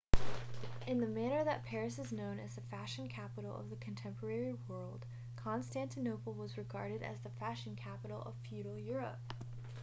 in 0.87 0.99
the 0.99 1.05
manner 1.05 1.43
that 1.43 1.63
paris 1.63 1.99
is 1.99 2.11
known 2.11 2.39
as 2.39 2.55
the 2.55 2.61
fashion 2.71 3.07
capital 3.07 3.55
of 3.55 3.69
the 3.69 3.75
contemporary 3.75 4.55
world 4.67 5.05
constantinople 5.35 6.33
was 6.33 6.57
regarded 6.57 7.03
as 7.03 7.19
the 7.19 7.29
fashion 7.29 7.75
capital 7.79 8.19
of 8.23 8.33
feudal 8.49 8.79
europe 8.79 9.21